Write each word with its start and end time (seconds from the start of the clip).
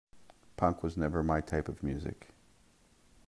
Punk 0.57 0.81
was 0.81 0.97
never 0.97 1.21
my 1.21 1.41
type 1.41 1.67
of 1.69 1.83
music. 1.83 2.29